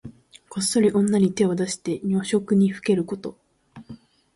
[0.49, 3.37] こっそり女に手を出して女色にふけること。